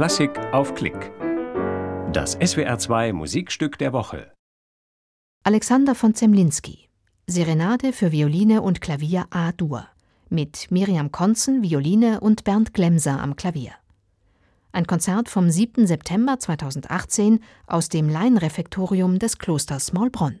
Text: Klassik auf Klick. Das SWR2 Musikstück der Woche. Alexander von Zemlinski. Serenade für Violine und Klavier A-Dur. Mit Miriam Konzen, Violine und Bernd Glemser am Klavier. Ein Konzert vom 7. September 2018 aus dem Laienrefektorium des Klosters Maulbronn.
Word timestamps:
Klassik 0.00 0.30
auf 0.54 0.74
Klick. 0.74 1.12
Das 2.10 2.38
SWR2 2.38 3.12
Musikstück 3.12 3.76
der 3.76 3.92
Woche. 3.92 4.32
Alexander 5.44 5.94
von 5.94 6.14
Zemlinski. 6.14 6.88
Serenade 7.26 7.92
für 7.92 8.10
Violine 8.10 8.62
und 8.62 8.80
Klavier 8.80 9.26
A-Dur. 9.28 9.86
Mit 10.30 10.70
Miriam 10.70 11.12
Konzen, 11.12 11.62
Violine 11.62 12.20
und 12.20 12.44
Bernd 12.44 12.72
Glemser 12.72 13.20
am 13.20 13.36
Klavier. 13.36 13.72
Ein 14.72 14.86
Konzert 14.86 15.28
vom 15.28 15.50
7. 15.50 15.86
September 15.86 16.38
2018 16.38 17.40
aus 17.66 17.90
dem 17.90 18.08
Laienrefektorium 18.08 19.18
des 19.18 19.36
Klosters 19.36 19.92
Maulbronn. 19.92 20.40